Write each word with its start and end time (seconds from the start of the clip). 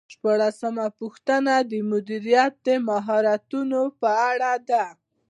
شپاړسمه 0.13 0.87
پوښتنه 0.99 1.53
د 1.71 1.73
مدیریت 1.91 2.53
د 2.67 2.69
مهارتونو 2.87 3.81
په 4.01 4.09
اړه 4.31 4.53
ده. 4.69 4.85